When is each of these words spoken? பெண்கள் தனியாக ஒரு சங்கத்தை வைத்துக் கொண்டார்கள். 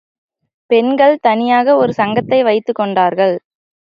பெண்கள் 0.69 1.17
தனியாக 1.19 1.75
ஒரு 1.75 1.93
சங்கத்தை 1.93 2.43
வைத்துக் 2.43 2.75
கொண்டார்கள். 2.75 3.35